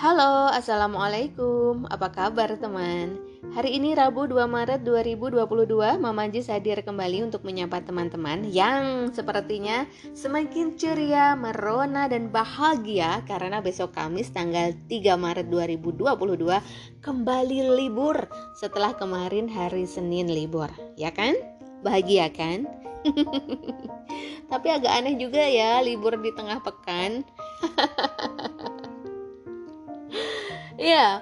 Halo, 0.00 0.48
Assalamualaikum. 0.48 1.84
Apa 1.92 2.08
kabar 2.08 2.56
teman? 2.56 3.20
Hari 3.52 3.76
ini 3.76 3.92
Rabu 3.92 4.24
2 4.24 4.48
Maret 4.48 4.80
2022, 4.80 5.44
Mama 6.00 6.24
Jis 6.32 6.48
hadir 6.48 6.80
kembali 6.80 7.28
untuk 7.28 7.44
menyapa 7.44 7.84
teman-teman 7.84 8.48
yang 8.48 9.12
sepertinya 9.12 9.84
semakin 10.16 10.80
ceria, 10.80 11.36
merona, 11.36 12.08
dan 12.08 12.32
bahagia 12.32 13.20
karena 13.28 13.60
besok 13.60 13.92
Kamis 13.92 14.32
tanggal 14.32 14.72
3 14.88 15.20
Maret 15.20 15.52
2022 15.52 16.00
kembali 17.04 17.60
libur 17.76 18.24
setelah 18.56 18.96
kemarin 18.96 19.52
hari 19.52 19.84
Senin 19.84 20.32
libur, 20.32 20.72
ya 20.96 21.12
kan? 21.12 21.36
Bahagia 21.84 22.32
kan? 22.32 22.64
Tapi 24.50 24.68
agak 24.72 24.96
aneh 24.96 25.20
juga 25.20 25.44
ya 25.44 25.84
libur 25.84 26.16
di 26.16 26.32
tengah 26.32 26.64
pekan. 26.64 27.20
Iya, 30.80 31.20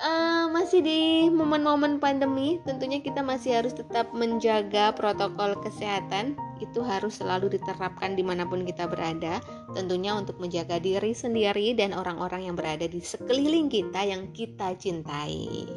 uh, 0.00 0.48
masih 0.48 0.80
di 0.80 1.28
momen-momen 1.28 2.00
pandemi, 2.00 2.56
tentunya 2.64 3.04
kita 3.04 3.20
masih 3.20 3.60
harus 3.60 3.76
tetap 3.76 4.16
menjaga 4.16 4.96
protokol 4.96 5.60
kesehatan. 5.60 6.40
Itu 6.56 6.80
harus 6.80 7.20
selalu 7.20 7.52
diterapkan 7.52 8.16
di 8.16 8.24
mana 8.24 8.48
pun 8.48 8.64
kita 8.64 8.88
berada, 8.88 9.44
tentunya 9.76 10.16
untuk 10.16 10.40
menjaga 10.40 10.80
diri 10.80 11.12
sendiri 11.12 11.76
dan 11.76 11.92
orang-orang 11.92 12.48
yang 12.48 12.56
berada 12.56 12.88
di 12.88 13.04
sekeliling 13.04 13.68
kita 13.68 14.08
yang 14.08 14.32
kita 14.32 14.72
cintai. 14.72 15.68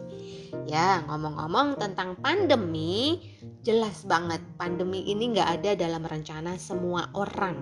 Ya, 0.64 1.04
ngomong-ngomong 1.12 1.76
tentang 1.84 2.16
pandemi, 2.24 3.20
jelas 3.60 4.08
banget 4.08 4.40
pandemi 4.56 5.04
ini 5.04 5.36
nggak 5.36 5.50
ada 5.60 5.76
dalam 5.76 6.08
rencana 6.08 6.56
semua 6.56 7.12
orang. 7.12 7.60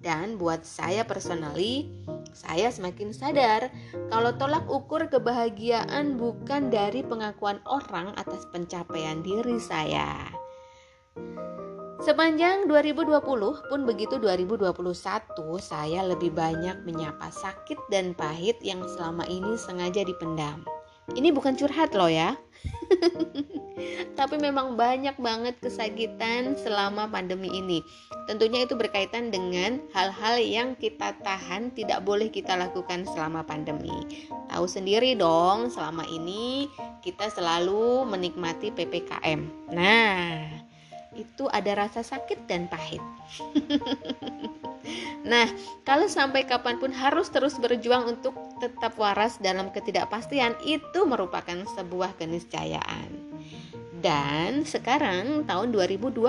Dan 0.00 0.40
buat 0.40 0.66
saya 0.66 1.06
personally, 1.06 1.86
saya 2.32 2.70
semakin 2.70 3.14
sadar 3.14 3.70
kalau 4.08 4.34
tolak 4.36 4.66
ukur 4.70 5.06
kebahagiaan 5.10 6.18
bukan 6.18 6.70
dari 6.70 7.02
pengakuan 7.02 7.58
orang 7.66 8.14
atas 8.16 8.46
pencapaian 8.50 9.22
diri 9.22 9.58
saya. 9.58 10.30
Sepanjang 12.00 12.64
2020 12.64 13.12
pun 13.68 13.80
begitu 13.84 14.16
2021 14.16 14.72
saya 15.60 16.00
lebih 16.00 16.32
banyak 16.32 16.80
menyapa 16.88 17.28
sakit 17.28 17.76
dan 17.92 18.16
pahit 18.16 18.56
yang 18.64 18.80
selama 18.88 19.28
ini 19.28 19.52
sengaja 19.60 20.00
dipendam. 20.00 20.64
Ini 21.12 21.28
bukan 21.28 21.60
curhat 21.60 21.92
loh 21.92 22.08
ya. 22.08 22.40
Tapi 24.18 24.36
memang 24.36 24.76
banyak 24.76 25.16
banget 25.16 25.56
kesakitan 25.62 26.58
selama 26.60 27.08
pandemi 27.08 27.48
ini. 27.48 27.80
Tentunya 28.28 28.68
itu 28.68 28.76
berkaitan 28.76 29.32
dengan 29.32 29.80
hal-hal 29.96 30.36
yang 30.42 30.68
kita 30.76 31.16
tahan 31.24 31.72
tidak 31.72 32.04
boleh 32.04 32.28
kita 32.28 32.54
lakukan 32.54 33.08
selama 33.08 33.46
pandemi. 33.46 33.94
Tahu 34.52 34.66
sendiri 34.68 35.16
dong, 35.16 35.72
selama 35.72 36.04
ini 36.10 36.68
kita 37.00 37.32
selalu 37.32 38.04
menikmati 38.04 38.74
PPKM. 38.74 39.72
Nah, 39.72 40.59
itu 41.20 41.44
ada 41.52 41.86
rasa 41.86 42.00
sakit 42.00 42.48
dan 42.48 42.66
pahit. 42.66 43.02
nah, 45.30 45.46
kalau 45.84 46.08
sampai 46.08 46.48
kapan 46.48 46.80
pun 46.80 46.90
harus 46.90 47.28
terus 47.28 47.60
berjuang 47.60 48.16
untuk 48.16 48.32
tetap 48.58 48.96
waras 48.96 49.36
dalam 49.38 49.68
ketidakpastian, 49.70 50.56
itu 50.64 51.00
merupakan 51.04 51.60
sebuah 51.76 52.16
keniscayaan. 52.16 53.30
Dan 54.00 54.64
sekarang 54.64 55.44
tahun 55.44 55.76
2022 55.76 56.24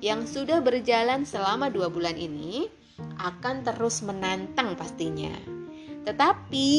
yang 0.00 0.24
sudah 0.24 0.64
berjalan 0.64 1.28
selama 1.28 1.68
dua 1.68 1.92
bulan 1.92 2.16
ini 2.16 2.72
akan 3.20 3.68
terus 3.68 4.00
menantang 4.00 4.72
pastinya. 4.72 5.34
Tetapi 6.08 6.70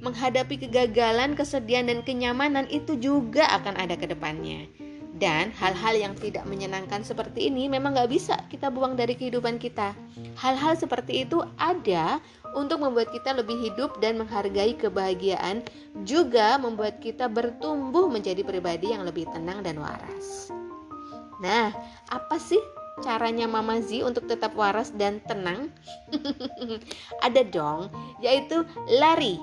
menghadapi 0.00 0.56
kegagalan, 0.68 1.36
kesedihan, 1.36 1.88
dan 1.88 2.00
kenyamanan 2.04 2.68
itu 2.68 2.96
juga 2.96 3.48
akan 3.60 3.76
ada 3.76 3.96
ke 3.96 4.08
depannya. 4.08 4.68
Dan 5.16 5.48
hal-hal 5.56 5.96
yang 5.96 6.12
tidak 6.12 6.44
menyenangkan 6.44 7.00
seperti 7.00 7.48
ini 7.48 7.72
memang 7.72 7.96
gak 7.96 8.12
bisa 8.12 8.36
kita 8.52 8.68
buang 8.68 9.00
dari 9.00 9.16
kehidupan 9.16 9.56
kita. 9.56 9.96
Hal-hal 10.36 10.76
seperti 10.76 11.24
itu 11.24 11.40
ada 11.56 12.20
untuk 12.52 12.84
membuat 12.84 13.12
kita 13.12 13.36
lebih 13.36 13.56
hidup 13.56 13.96
dan 14.00 14.20
menghargai 14.20 14.76
kebahagiaan, 14.76 15.64
juga 16.04 16.60
membuat 16.60 17.00
kita 17.00 17.28
bertumbuh 17.28 18.08
menjadi 18.08 18.44
pribadi 18.44 18.92
yang 18.92 19.04
lebih 19.04 19.24
tenang 19.32 19.64
dan 19.64 19.80
waras. 19.80 20.52
Nah, 21.40 21.68
apa 22.08 22.36
sih 22.40 22.60
caranya 23.04 23.44
Mama 23.44 23.80
Z 23.84 24.00
untuk 24.04 24.24
tetap 24.24 24.56
waras 24.56 24.88
dan 24.96 25.20
tenang? 25.28 25.68
ada 27.26 27.42
dong, 27.44 27.92
yaitu 28.24 28.64
lari. 29.00 29.36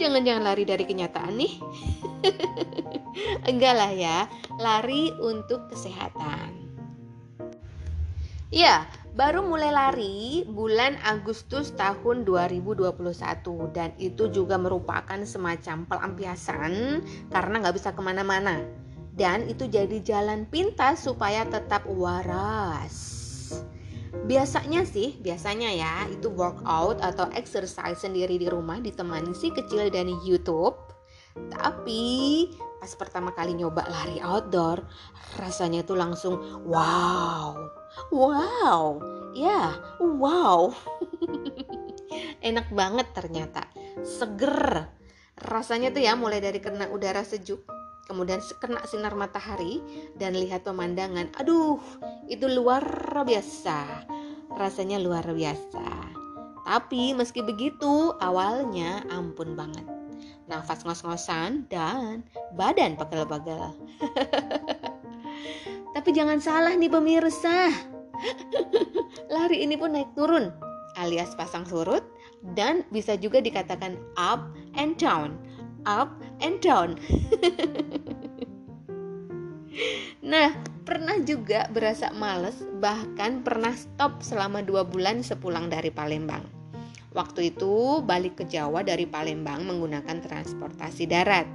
Jangan-jangan 0.00 0.44
lari 0.48 0.64
dari 0.64 0.84
kenyataan 0.88 1.36
nih. 1.36 1.52
Enggak 3.52 3.74
lah 3.76 3.92
ya, 3.92 4.18
lari 4.56 5.12
untuk 5.20 5.68
kesehatan. 5.68 6.56
Ya, 8.48 8.88
baru 9.12 9.44
mulai 9.44 9.68
lari 9.68 10.48
bulan 10.48 10.96
Agustus 11.04 11.76
tahun 11.76 12.24
2021 12.24 12.96
dan 13.76 13.92
itu 14.00 14.32
juga 14.32 14.56
merupakan 14.56 15.20
semacam 15.28 15.84
pelampiasan 15.84 17.04
karena 17.28 17.54
nggak 17.60 17.76
bisa 17.76 17.92
ke 17.92 18.00
mana-mana 18.00 18.64
dan 19.20 19.44
itu 19.52 19.68
jadi 19.68 20.00
jalan 20.00 20.48
pintas 20.48 21.04
supaya 21.04 21.44
tetap 21.44 21.84
waras. 21.84 23.19
Biasanya 24.10 24.82
sih, 24.82 25.18
biasanya 25.22 25.70
ya 25.70 25.94
itu 26.10 26.30
workout 26.34 26.98
atau 27.02 27.30
exercise 27.34 28.02
sendiri 28.02 28.36
di 28.36 28.50
rumah 28.50 28.82
ditemani 28.82 29.32
si 29.34 29.54
kecil 29.54 29.86
dari 29.90 30.14
YouTube 30.26 30.90
tapi 31.50 32.50
pas 32.80 32.90
pertama 32.96 33.30
kali 33.30 33.54
nyoba 33.54 33.86
lari 33.86 34.18
outdoor, 34.18 34.82
rasanya 35.38 35.84
tuh 35.86 35.94
langsung 36.00 36.34
wow, 36.66 37.54
wow, 38.10 38.82
ya, 39.36 39.78
wow. 40.00 40.72
Enak 42.48 42.72
banget 42.72 43.06
ternyata, 43.14 43.68
seger. 44.02 44.90
Rasanya 45.40 45.92
tuh 45.94 46.02
ya 46.04 46.16
mulai 46.16 46.40
dari 46.40 46.58
kena 46.60 46.88
udara 46.90 47.22
sejuk, 47.24 47.64
kemudian 48.10 48.42
kena 48.58 48.82
sinar 48.90 49.14
matahari 49.14 49.78
dan 50.18 50.34
lihat 50.34 50.66
pemandangan. 50.66 51.30
Aduh, 51.38 51.78
itu 52.26 52.50
luar 52.50 52.82
biasa. 53.22 54.10
Rasanya 54.50 54.98
luar 54.98 55.22
biasa. 55.30 56.10
Tapi 56.66 57.14
meski 57.14 57.46
begitu, 57.46 58.10
awalnya 58.18 59.06
ampun 59.14 59.54
banget 59.54 59.86
nafas 60.50 60.82
ngos-ngosan, 60.82 61.70
dan 61.70 62.26
badan 62.58 62.98
pegel-pegel. 62.98 63.70
Tapi 65.94 66.10
jangan 66.10 66.42
salah 66.42 66.74
nih 66.74 66.90
pemirsa. 66.90 67.70
Lari 69.34 69.62
ini 69.62 69.78
pun 69.78 69.94
naik 69.94 70.10
turun 70.18 70.50
alias 70.98 71.32
pasang 71.38 71.62
surut 71.62 72.02
dan 72.58 72.82
bisa 72.90 73.14
juga 73.14 73.38
dikatakan 73.38 73.94
up 74.18 74.50
and 74.74 74.98
down. 74.98 75.38
Up 75.88 76.12
and 76.44 76.60
down. 76.60 77.00
nah, 80.32 80.52
pernah 80.84 81.16
juga 81.24 81.68
berasa 81.72 82.12
males 82.12 82.60
bahkan 82.80 83.40
pernah 83.40 83.72
stop 83.72 84.20
selama 84.20 84.60
dua 84.60 84.84
bulan 84.84 85.24
sepulang 85.24 85.72
dari 85.72 85.88
Palembang. 85.88 86.42
Waktu 87.10 87.54
itu 87.54 88.04
balik 88.06 88.38
ke 88.38 88.44
Jawa 88.46 88.86
dari 88.86 89.02
Palembang 89.02 89.66
menggunakan 89.66 90.22
transportasi 90.22 91.10
darat 91.10 91.46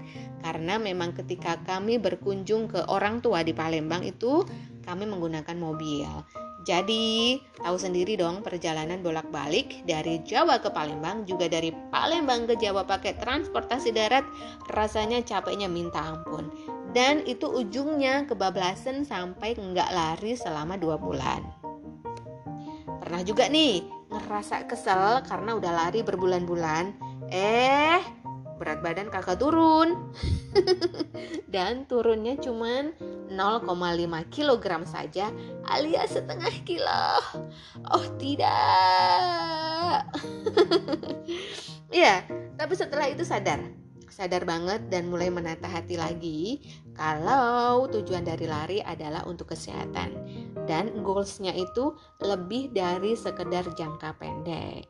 karena 0.43 0.75
memang 0.75 1.15
ketika 1.15 1.57
kami 1.63 1.95
berkunjung 1.95 2.67
ke 2.67 2.83
orang 2.91 3.23
tua 3.23 3.39
di 3.39 3.55
Palembang 3.55 4.03
itu 4.03 4.43
kami 4.83 5.07
menggunakan 5.07 5.57
mobil. 5.57 6.05
Jadi, 6.65 7.37
tahu 7.65 7.81
sendiri 7.81 8.13
dong 8.13 8.45
perjalanan 8.45 9.01
bolak-balik 9.01 9.81
dari 9.89 10.21
Jawa 10.21 10.61
ke 10.61 10.69
Palembang 10.69 11.25
juga 11.25 11.49
dari 11.49 11.73
Palembang 11.89 12.45
ke 12.45 12.53
Jawa 12.61 12.85
pakai 12.85 13.17
transportasi 13.17 13.89
darat 13.89 14.21
rasanya 14.69 15.25
capeknya 15.25 15.65
minta 15.65 15.97
ampun. 15.97 16.53
Dan 16.93 17.25
itu 17.25 17.49
ujungnya 17.49 18.29
kebablasan 18.29 19.01
sampai 19.01 19.57
nggak 19.57 19.89
lari 19.89 20.37
selama 20.37 20.77
dua 20.77 21.01
bulan. 21.01 21.41
Pernah 23.01 23.25
juga 23.25 23.49
nih 23.49 23.81
ngerasa 24.13 24.69
kesel 24.69 25.25
karena 25.25 25.57
udah 25.57 25.71
lari 25.73 26.05
berbulan-bulan. 26.05 26.93
Eh, 27.33 27.99
berat 28.61 28.85
badan 28.85 29.09
kakak 29.09 29.41
turun. 29.41 30.13
Dan 31.53 31.89
turunnya 31.89 32.37
cuman 32.37 32.93
0,5 33.29 33.65
kg 34.29 34.65
saja 34.85 35.31
alias 35.69 36.13
setengah 36.13 36.53
kilo. 36.65 37.07
Oh 37.89 38.05
tidak. 38.21 40.05
ya, 42.03 42.21
tapi 42.55 42.73
setelah 42.77 43.09
itu 43.09 43.25
sadar 43.25 43.85
sadar 44.15 44.47
banget 44.47 44.87
dan 44.87 45.11
mulai 45.11 45.27
menata 45.27 45.67
hati 45.67 45.99
lagi 45.99 46.63
kalau 46.95 47.91
tujuan 47.91 48.23
dari 48.23 48.47
lari 48.47 48.79
adalah 48.79 49.27
untuk 49.27 49.51
kesehatan 49.51 50.15
dan 50.63 51.03
goalsnya 51.03 51.51
itu 51.51 51.91
lebih 52.23 52.71
dari 52.71 53.11
sekedar 53.19 53.67
jangka 53.75 54.15
pendek. 54.15 54.87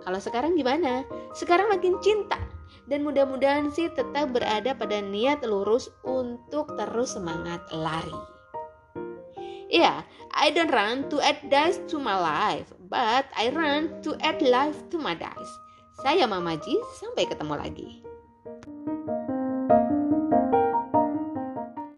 kalau 0.00 0.16
sekarang 0.16 0.56
gimana? 0.56 1.04
Sekarang 1.36 1.68
makin 1.68 2.00
cinta 2.00 2.40
dan 2.88 3.04
mudah-mudahan 3.04 3.68
sih 3.68 3.92
tetap 3.92 4.32
berada 4.32 4.72
pada 4.72 4.98
niat 5.04 5.44
lurus 5.44 5.92
untuk 6.02 6.72
terus 6.74 7.14
semangat 7.14 7.60
lari. 7.70 8.16
Yeah, 9.68 10.08
I 10.32 10.48
don't 10.48 10.72
run 10.72 11.12
to 11.12 11.20
add 11.20 11.44
dice 11.52 11.76
to 11.92 12.00
my 12.00 12.16
life, 12.16 12.72
but 12.88 13.28
I 13.36 13.52
run 13.52 14.00
to 14.08 14.16
add 14.24 14.40
life 14.40 14.80
to 14.88 14.96
my 14.96 15.12
dice. 15.12 15.52
Saya 16.00 16.24
Mama 16.24 16.56
Ji, 16.56 16.72
sampai 16.96 17.28
ketemu 17.28 17.54
lagi. 17.60 18.07